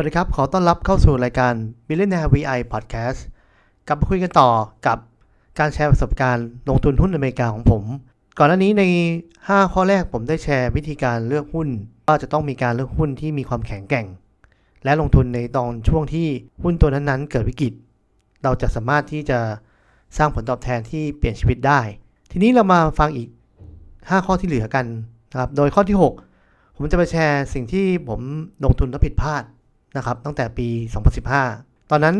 [0.00, 1.54] วัสดีครับ ขอต้อนรับเข้าสู่รายการ
[1.86, 3.18] Billionaire VI Podcast
[3.86, 4.50] กลับมาคุยกันต่อ
[4.86, 4.98] กับ
[5.58, 7.82] การแชร์ประสบการณ์ลงทุนหุ้นอเมริกาของผม
[8.38, 8.82] ก่อนหน้านี้ใน
[9.28, 11.68] 5 ข้อแรกผมได้แชร์วิธีการเลือกหุ้น
[12.06, 14.06] ว่าจะต้องมีการเลือกหุ้นที่มีความแข็งแกร่ง
[14.84, 16.28] และลงทุนในตอนช่วงที่
[16.62, 17.72] หุ้นตัวนั้นๆ เกิดวิกฤต
[18.42, 19.38] เราจะสามารถที่จะ
[20.16, 21.80] สร้างผลตอบแทนที่เปลี่ยนชีวิตได้
[22.30, 23.28] ทีนี้เรามาฟังอีก
[23.78, 24.86] 5 ข้อที่เหลือกัน
[25.30, 25.96] นะครับ โดยข้อที่
[26.38, 28.20] 6 ผมจะไปแชร์สิ่งที่ผม
[28.64, 29.44] ลงทุนแล้วผิดพลาด
[29.98, 30.68] นะครับตั้งแต่ปี
[31.28, 32.16] 2015 ตอนนั้น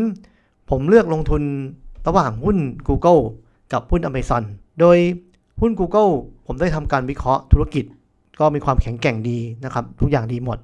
[0.69, 1.43] ผมเลือกลงทุน
[2.07, 3.21] ระหว่างหุ้น Google
[3.73, 4.43] กับหุ้น Amazon
[4.79, 4.97] โดย
[5.61, 6.11] หุ้น Google
[6.45, 7.85] ผมได้ทำการวิเคราะห์ธุรกิจ
[8.39, 10.57] ก็มีความแข็งแกร่งดีนะครับ ทุกอย่างดีหมด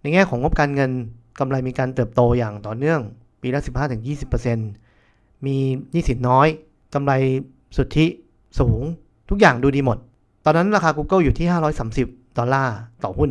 [0.00, 0.90] ในแง่ของงบการเงิน
[1.38, 3.00] กำไรมีการเติบโตอย่างต่อเนื่อง
[3.42, 3.60] ปีละ
[4.32, 5.56] 15-20%มี
[5.92, 6.48] หนี้สินน้อย
[6.94, 7.12] กำไร
[7.76, 8.06] สุทธิ
[8.58, 8.82] สูง
[9.30, 9.98] ทุกอย่างดูดีหมด
[10.44, 11.46] ตอนนั้นราคา Google อยู่ที่
[11.92, 13.30] 530 ดอลลาร์ต่อหุ้น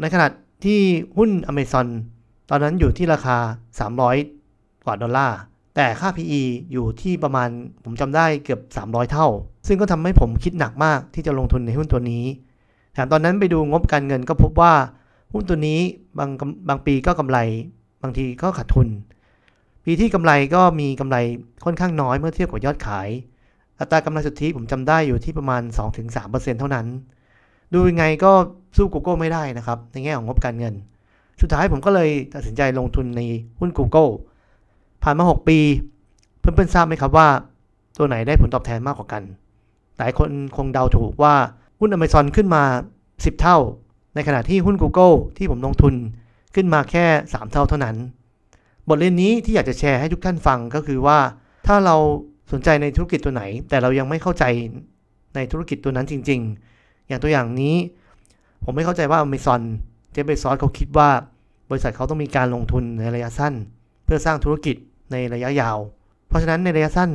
[0.00, 0.26] ในขณะ
[0.64, 0.80] ที่
[1.16, 1.88] หุ้น Amazon
[2.50, 3.36] ตอนนั้นอยู่ที่ราคา
[4.10, 5.38] 300 กว่าดอลลาร์
[5.76, 6.42] แต่ค่า PE
[6.72, 7.48] อยู่ที่ประมาณ
[7.84, 9.28] ผมจำได้เกือบ 300 เท่า
[9.66, 12.24] ซึ่งก็ทำให้ผมคิดหนักมากที่จะลงทุนในหุ้นตัวนี้
[12.92, 14.72] แถมตอนนั้นไปดูงบการเงินก็พบว่า
[15.32, 15.80] หุ้นตัวนี้
[16.18, 16.30] บาง
[16.68, 17.38] บางปีก็กำไร
[18.02, 18.88] บางทีก็ขาดทุน
[19.84, 21.16] ปีที่กำไรก็มีกำไร
[21.64, 23.08] ค่อนข้างน้อยเมื่อเทียบกับยอดขาย
[23.80, 25.62] อัตรากำไรสุทธิผมจำได้อยู่ที่ประมาณ
[26.06, 26.86] 2-3%เท่านั้น
[27.74, 28.32] ดูยังไงก็
[28.76, 30.74] สู้ Google ไม่ได้นะครับ ในแง่ของงบการเงิน
[31.40, 33.20] สุดท้ายผมก็เลยตัดสินใจลงทุนใน
[33.60, 34.10] หุ้น Google
[35.02, 35.58] ผ่านมา 6 ปี
[36.38, 37.28] เพื่อนๆทราบไหมครับว่า
[37.98, 39.22] ตัวไหนได้ผลตอบแทนมากกว่ากัน
[39.98, 41.34] หลายคนคงเดาถูกว่า
[41.80, 42.62] หุ้น Amazon ขึ้นมา
[43.04, 43.58] 10 เท่า
[44.14, 45.94] ในขณะที่หุ้น Google ที่ผมลงทุน
[46.54, 47.96] ขึ้นมาแค่ 3 เท่าเท่านั้น
[48.88, 51.18] บทเรียนนี้ที่อยากจะแชร์ให้ทุกท่านฟังก็คือว่า
[51.66, 51.96] ถ้าเรา
[52.52, 54.44] สนใจในธุรกิจตัวไหน แต่เรายังไม่เข้าใจ
[55.34, 56.77] ในธุรกิจตัวนั้นจริง ๆ
[57.08, 57.76] อย่างตัวอย่างนี้
[58.64, 59.62] ผมไม่เข้าใจว่า Amazon
[60.12, 61.10] เจฟเบซอสเขาคิดว่า
[61.70, 63.54] บริษัทเขาต้องมีการลงทุนในระยะสั้น
[64.04, 64.76] เพื่อสร้างธุรกิจ
[65.12, 65.78] ในระยะยาว
[66.28, 67.10] เพราะฉะนั้นในระยะสั้น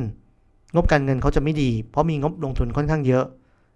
[0.74, 3.24] งบการเงินเขาจะไม่ดี เพราะมีงบลงทุนค่อนข้างเยอะ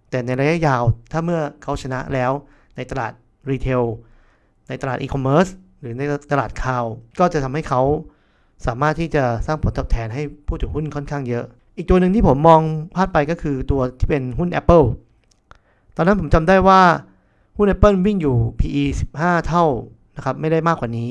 [0.09, 2.31] แต่ในระยะยาวถ้าเมื่อเขาชนะแล้ว
[2.75, 3.11] ในตลาด
[3.49, 3.83] รีเทล
[4.69, 5.47] ในตลาดอีคอมเมิร์ซ
[5.81, 6.01] หรือใน
[6.31, 6.85] ตลาดคาว
[7.19, 7.81] ก็จะทำให้เขา
[8.65, 11.45] สามารถที่จะสร้างผลตอบแทนให้ผู้ถือหุ้นค่อนข้างเยอะ
[11.77, 12.61] อีกตัวหนึ่งที่ผมมอง
[12.95, 14.85] พลาดไปก็คือตัวที่เป็นหุ้น Apple
[15.99, 16.81] ตอนนั้นผมจำได้ว่า
[17.57, 18.83] หุ้น Apple วิ่งอยู่ PE
[19.15, 19.65] 15 เท่า
[20.15, 21.09] นะครับไม่ได้มากกว่านี้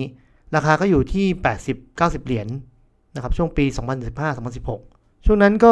[0.55, 1.27] ราคาก็อยู่ที่
[1.77, 2.49] 80-90 เหรียญ
[3.15, 3.65] นะครับช่วงปี
[4.45, 5.71] 2015-2016 ช่วงนั้นก็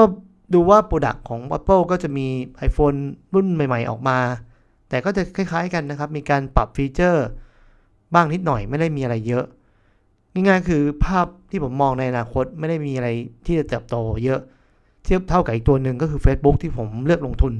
[0.55, 2.27] ดูว่า product ของ Apple ก็จะมี
[2.69, 2.99] iPhone
[3.35, 4.19] รุ่นใหม่ๆ ออกมา
[4.89, 7.27] แต่ก็จะคล้ายๆกันนะครับ มีการปรับ feature
[8.15, 9.45] บ้างนิดหน่อยไม่ได้มีอะไรเยอะ
[10.33, 13.09] ง่ายๆคือภาพที่ผมมองในอนาคตไม่ได้มีอะไร
[13.47, 14.41] ที่จะเติบโตเยอะ
[15.05, 17.55] เทียบเท่ากับอีกตัวหนึ่งก็คือ Facebook ที่ผมเลือกลงทุน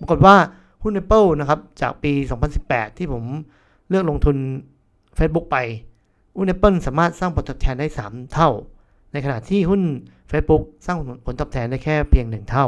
[0.00, 0.36] ปรากฏว่า
[0.82, 2.12] หุ้น Apple นะครับ จากปี
[2.54, 3.24] 2018 ที่ผม
[3.88, 4.36] เลือกลงทุน
[5.18, 5.56] Facebook ไป
[6.36, 8.50] หุ้น Apple สามารถสร้างผลตอบแทนได้ 3 เท่า
[9.12, 9.82] ในขณะที่หุ้น
[10.30, 12.66] Facebook สร้างผลตอบแทนได้แค่เพียง 1 เท่า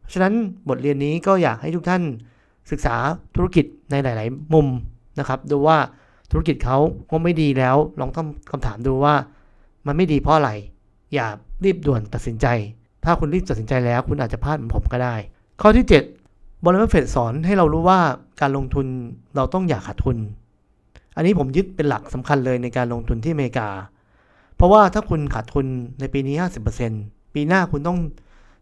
[0.00, 0.34] เพราะฉะนั้น
[0.68, 2.02] บทเรียนนี้ก็อยากให้ทุกท่าน
[2.70, 2.96] ศึกษา
[3.36, 4.66] ธุรกิจในหลาย ๆ มุม
[5.18, 5.78] นะครับ ดูว่า
[6.30, 6.78] ธุรกิจเขา
[7.10, 9.14] ว่าไม่ดีแล้ว ลองตั้งคำถามดูว่า
[9.86, 10.50] มันไม่ดีเพราะอะไร
[11.14, 11.26] อย่า
[11.64, 12.46] รีบด่วนตัดสินใจ
[13.04, 15.16] ถ้าคุณรีบตัดสินใจแล้ว คุณอาจจะพลาดเหมือนผมก็ได้
[15.60, 16.21] ข้อที่ 7
[16.64, 18.00] บริษัทเฟดสอนให้เรารู้ว่า
[18.40, 18.86] การลงทุน
[19.36, 20.16] เราต้องอย่าขาดทุน
[21.16, 23.68] อันนี้ผมยึดเป็นหลักสำคัญเลยในการลงทุนที่อเมริกา
[24.56, 25.66] เพราะว่าถ้าคุณขาดทุน
[26.00, 26.36] ในปีนี้
[26.84, 27.98] 50%ปีหน้าคุณต้อง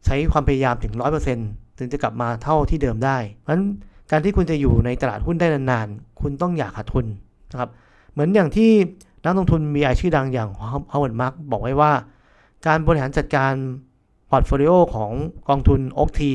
[0.05, 0.93] ใช้ความพยายามถึง
[1.37, 3.65] 100%ถึงจะกลับมาเท่าที่เดิมได้ เพราะฉะนั้น
[4.11, 7.07] การที่คุณจะอยู่ในตลาดหุ้นได้นานๆ คุณต้องอย่าขาดทุน
[7.51, 7.71] นะครับ
[8.13, 8.71] เหมือนอย่างที่
[9.25, 10.49] นักลงทุน VI ชื่อดังอย่าง
[10.93, 11.93] Howard Marks บอกไว้ว่า
[12.67, 13.53] การบริหารจัดการ
[14.31, 15.13] portfolio ของ
[15.49, 16.33] กองทุนโอ๊กที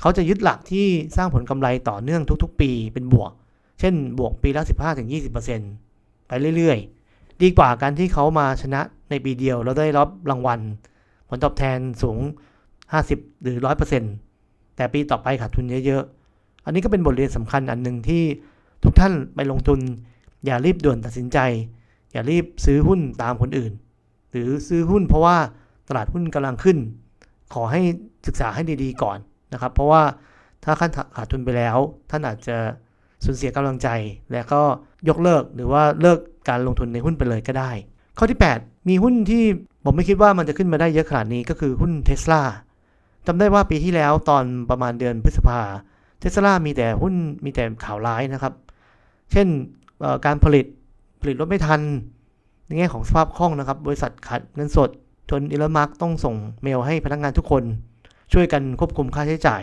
[0.00, 3.32] เขาจะยึดหลักที่สร้างผลกำไรต่อเนื่องทุก ๆ ปีเป็นบวก
[3.80, 4.62] เช่น บวกปีละ
[5.46, 8.80] 15-20%ไปเรื่อยๆ ดีกว่าการที่เขามาชนะ
[9.10, 10.60] ในปีเดียวแล้วได้รับรางวัล
[11.28, 12.18] ผลตอบแทนสูง
[12.80, 13.56] 50 หรือ
[14.16, 18.22] 100%แต่ปีต่อไปขาดทุนเยอะๆ อันนี้ก็เป็นบทเรียนสำคัญอันหนึ่งที่
[18.84, 19.80] ทุกท่านไปลงทุน
[20.44, 21.38] อย่ารีบด่วนตัดสินใจ
[22.12, 23.72] อย่ารีบซื้อหุ้นตามคนอื่น
[24.30, 25.36] หรือซื้อหุ้นเพราะว่า
[25.88, 26.78] ตลาดหุ้นกำลังขึ้น
[27.54, 27.80] ขอให้
[28.26, 29.18] ศึกษาให้ดีๆก่อน
[29.52, 30.02] นะครับ เพราะว่า
[30.64, 31.76] ถ้าขั้นขาดทุนไปแล้ว
[32.10, 32.56] ท่านอาจจะ
[33.24, 33.88] สูญเสียกำลังใจ
[34.32, 34.62] และก็
[35.08, 36.18] ยกเลิกหรือว่าเลิก
[36.48, 37.70] การลงทุนในหุ้นไปเลยก็ได้
[38.18, 39.44] ข้อที่ 8 มีหุ้นที่
[39.84, 42.42] ผมไม่คิดว่ามันจะขึ้นมาได้เยอะขนาดนี้ก็คือหุ้นเทสลา
[43.26, 45.60] จำได้ว่าปีที่แล้วตอนประมาณเดือนพฤษภา
[46.20, 47.14] เทสลามีแต่หุ้น
[47.44, 48.54] มีแต่ข่าวร้ายนะครับ
[49.32, 49.46] เช่น
[50.26, 50.66] การผลิต
[51.20, 51.80] ผลิตรถไม่ทัน
[52.66, 54.90] ในแง่ของสภาพคล่องนะครับ บริษัทขาดเงินสด
[55.30, 57.62] จนอีลมาร์กต้องส่งเมลให้พนักงงานทุกคน
[58.32, 59.62] ช่วยกันควบคุมค่าใช้จ่าย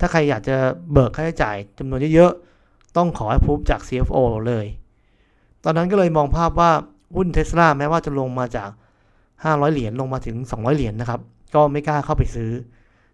[0.00, 0.56] ถ้าใครอยากจะ
[0.92, 4.18] เบิกค่าใช้จ่ายจำนวนเยอะๆ ต้องขอให้พูบจาก CFO
[4.48, 4.66] เลย
[5.64, 6.70] ตอนนั้นก็เลยมองภาพว่า
[7.16, 8.70] หุ้นเทสลาแม้ว่าจะลงมาจาก
[9.22, 11.20] 500 เหรียญลงมาถึง 200 เหรียญนะครับ
[11.54, 12.50] ก็ไม่กล้าเข้าไปซื้อ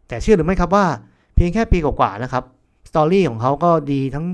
[0.09, 0.87] แต่เชื่อหรือไม่ครับว่า
[1.35, 2.45] เพียงแค่ปีกว่าๆนะครับ
[2.89, 4.27] สตอรี่ของเขาก็ดีทั้ง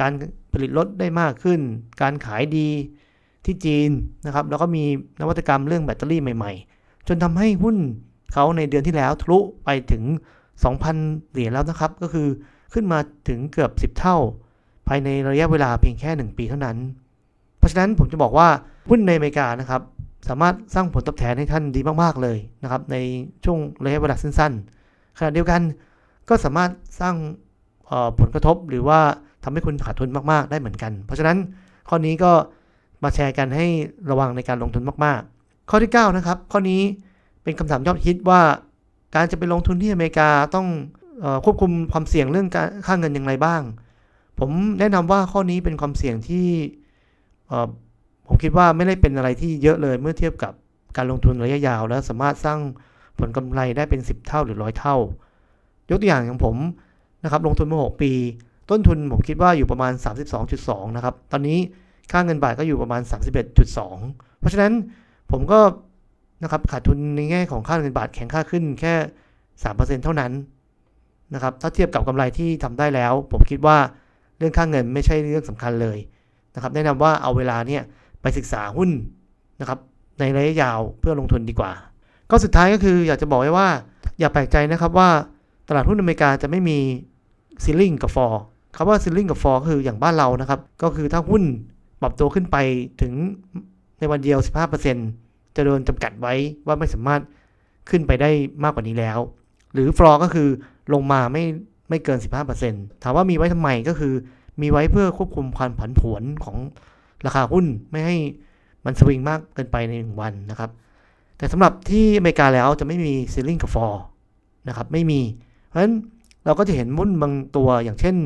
[0.00, 0.12] การ
[0.52, 1.60] ผลิตรถได้มากขึ้น
[2.02, 2.68] การขายดี
[3.44, 3.90] ที่จีน
[4.26, 4.84] นะครับ แล้วก็มี
[5.20, 7.76] นวัตกรรมเรื่องแบตเตอรี่ใหม่ๆ จนทำให้หุ้น
[8.32, 10.02] เขาในเดือนที่แล้วทะลุไปถึง
[10.64, 12.28] 2,000 เหรียญแล้วนะครับ ก็คือ
[12.72, 14.16] ขึ้นมาถึงเกือบ 10 เท่า
[14.88, 16.76] ภายในระยะเวลาเพียงแค่ 1 ปีเท่านั้น
[17.58, 18.48] เพราะฉะนั้นผมจะบอกว่า
[18.90, 19.82] หุ้นในอเมริกานะครับ
[20.28, 22.96] สามารถสร้างผลตอบแทนให้ท่านดีมากๆเลยนะครับ ใน
[23.44, 25.60] ช่วงระยะเวลาสั้นๆขณะเดียวกัน
[26.28, 26.70] ก็สามารถ
[27.00, 27.14] สร้าง
[28.20, 29.00] ผลกระทบหรือว่า
[29.44, 31.36] ทำให้คุณขาดทุนมากๆได้เหมือนกัน เพราะฉะนั้น
[31.88, 32.32] ข้อนี้ก็
[33.02, 33.66] มาแชร์กันให้
[34.10, 36.82] ระวังในการลงทุนมากๆ ข้อที่ 9 นะครับ ข้อนี้
[37.46, 38.40] เป็นคำถามยอดฮิตว่า
[39.14, 40.66] การจะไปลงทุนที่อเมริกาต้อง
[41.24, 43.62] อควบคุมความเสี่ยงเรื่องการค่าเงินอย่างไรบ้าง
[44.38, 46.46] ผมแนะนำว่าข้อนี้เป็นความเสี่ยงที่
[48.26, 50.52] ผมคิดว่าไม่ได้เป็นอะไรที่เยอะเลยเมื่อเทียบกับ
[50.96, 52.58] การลงทุนระยะยาว แล้วสามารถสร้าง
[53.18, 54.96] ผลกำไรได้เป็น 10 เท่าหรือร้อยเท่า
[55.90, 56.56] ยกตัวอย่างอย่างผม
[57.24, 58.12] นะครับลงทุนมา 6 ปี
[58.70, 59.92] ต้นทุนผมคิดว่าอยู่ประมาณ
[60.44, 61.58] 32.2 นะครับ ตอนนี้
[62.12, 63.02] ค่าเงินบาทก็อยู่ประมาณ
[63.66, 64.72] 31.2 เพราะฉะนั้น
[65.30, 65.60] ผมก็
[66.42, 68.94] นะครับขาดทุนในแง่ของค่าเงินบาทแข็งค่าขึ้นแค่
[69.44, 70.32] 3%เท่านั้น
[71.34, 73.76] นะครับถ้าเทียบกับกำไรที่ทำได้แล้ว ผมคิดว่า
[74.38, 75.98] เรื่องค่าเงินไม่ใช่เรื่องสำคัญเลย
[76.54, 77.82] นะครับแนะนำว่าเอาเวลาเนี่ย
[78.22, 78.90] ไปศึกษาหุ้น
[79.60, 79.78] นะครับ
[80.20, 81.72] ในระยะยาวเพื่อลงทุนดีกว่า
[82.30, 83.68] ก็สุดท้ายก็คืออยากจะบอกไว้ว่า
[84.18, 85.10] อย่าแปลกใจนะครับว่า
[85.68, 86.78] ตลาดหุ้นอเมริกาจะไม่มี
[87.64, 88.42] ceiling กับฟอร์
[88.76, 91.42] คำว่า ceiling กับฟอร์คืออย่างบ้านเรานะครับ ก็คือถ้าหุ้น
[92.00, 92.56] ปรับตัวขึ้นไป
[93.00, 93.12] ถึง
[93.98, 94.38] ในวันเดียว
[94.84, 95.25] 15%
[95.56, 96.34] จะโดนจำกัดไว้
[96.66, 97.22] ว่าไม่สามารถ
[97.90, 98.30] ขึ้นไปได้
[98.64, 99.18] มากกว่านี้แล้ว
[99.74, 100.48] หรือฟลอร์ก็คือ
[100.92, 101.44] ลงมาไม่
[101.88, 102.18] ไม่เกิน
[102.60, 104.14] 15%ถามว่ามีไว้ทำไมก็คือ
[104.60, 106.56] มีไว้เพื่อควบคุมความผันผวนของ
[107.26, 108.16] ราคาหุ้นไม่ให้
[108.84, 110.70] มันสวิงมากเกินไปในหนึ่งวันนะครับ
[111.38, 114.02] แต่สำหรับที่อเมริกาแล้วจะไม่มีซีลิงกับฟอร์
[114.68, 115.20] นะครับไม่มี
[115.66, 115.94] เพราะฉะนั้น
[116.44, 118.16] เราก็จะเห็นหุ้นบางตัวอย่างเช่น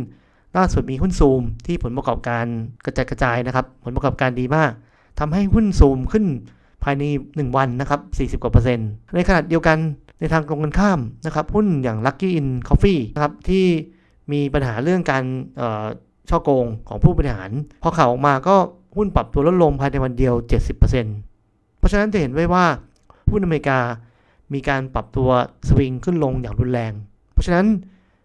[0.57, 2.45] ล่าสุดมีหุ้นซูมที่ผลประกอบการ
[2.85, 4.71] กระจายกระจายนะครับ ผลประกอบการดีมาก
[5.21, 6.25] ทำให้หุ้นซูมขึ้น
[6.85, 8.01] ภายใน 1 วันนะครับ
[8.37, 9.79] 40 กว่าเปอร์เซ็นต์ ในขณะเดียวกัน
[10.21, 13.65] ในทางตรงกันข้ามนะครับหุ้นอย่าง Lucky In Coffee นะครับที่
[14.33, 15.25] มีปัญหาเรื่องการ
[16.29, 17.51] ช่อโกงของผู้บริหาร
[17.83, 18.57] พอข่าวออกมาก็
[18.97, 20.35] หุ้นปรับตัวลดลงภายในวันเดียว
[21.07, 22.65] 70%เพราะฉะนั้นจะเห็นไว้ว่า
[23.31, 23.79] หุ้นอเมริกา
[24.53, 25.29] มีการปรับตัว
[25.69, 26.93] สวิงขึ้นลงอย่างรุนแรง
[27.33, 27.67] เพราะฉะนั้น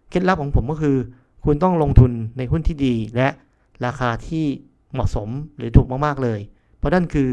[0.09, 0.97] เคล็ดลับของผมก็คือ
[1.45, 3.27] คุณต้องลงทุนในหุ้นที่ดีและ
[3.85, 4.45] ราคาที่
[4.93, 6.39] เหมาะสมหรือถูกมาก ๆ เลย
[6.77, 7.29] เพราะนั่นคือ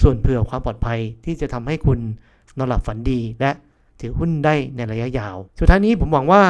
[0.00, 1.98] ส่วนเผื่อความปลอดภัยที่จะทำให้คุณ
[2.58, 3.50] นอนหลับฝันดี และ
[4.00, 6.42] ถือหุ้นได้ในระยะยาว สุดท้ายนี้ผมหวังว่า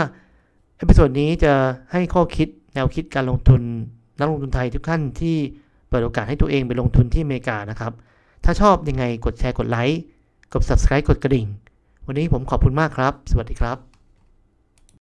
[0.76, 1.52] episode นี้จะ
[1.92, 3.62] ให้ข้อคิดแนวคิดการลงทุน
[4.18, 5.36] นักลงทุนไทยทุกท่านที่
[5.88, 7.92] เปิดโอกาสให้ตัวเองไปลงทุนที่อเมริกานะครับ
[8.44, 10.00] ถ้าชอบยังไงกดแชร์กดไลค์
[10.52, 11.46] กด subscribe กดกระดิ่ง
[12.06, 13.91] วันนี้ผมขอบคุณมากครับ สวัสดีครับ